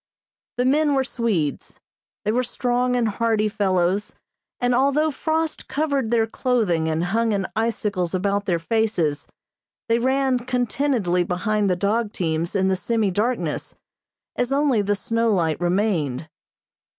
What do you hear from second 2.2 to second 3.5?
They were strong and hardy